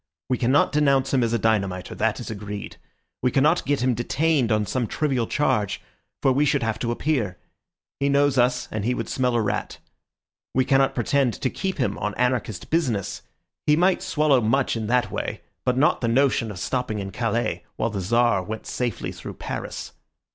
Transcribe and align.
We 0.29 0.39
cannot 0.39 0.71
denounce 0.71 1.13
him 1.13 1.21
as 1.21 1.31
a 1.31 1.37
dynamiter; 1.37 1.93
that 1.93 2.19
is 2.19 2.31
agreed. 2.31 2.77
We 3.21 3.29
cannot 3.29 3.67
get 3.67 3.81
him 3.83 3.93
detained 3.93 4.51
on 4.51 4.65
some 4.65 4.87
trivial 4.87 5.27
charge, 5.27 5.79
for 6.23 6.31
we 6.31 6.43
should 6.43 6.63
have 6.63 6.79
to 6.79 6.89
appear; 6.91 7.37
he 7.99 8.09
knows 8.09 8.35
us, 8.35 8.67
and 8.71 8.83
he 8.83 8.95
would 8.95 9.07
smell 9.07 9.35
a 9.35 9.41
rat. 9.43 9.77
We 10.55 10.65
cannot 10.65 10.95
pretend 10.95 11.35
to 11.35 11.51
keep 11.51 11.77
him 11.77 11.99
on 11.99 12.15
anarchist 12.15 12.71
business; 12.71 13.21
he 13.67 13.75
might 13.75 14.01
swallow 14.01 14.41
much 14.41 14.75
in 14.75 14.87
that 14.87 15.11
way, 15.11 15.41
but 15.65 15.77
not 15.77 16.01
the 16.01 16.07
notion 16.07 16.49
of 16.49 16.57
stopping 16.57 16.97
in 16.97 17.11
Calais 17.11 17.63
while 17.75 17.91
the 17.91 18.01
Czar 18.01 18.41
went 18.41 18.65
safely 18.65 19.11
through 19.11 19.35
Paris. 19.35 19.91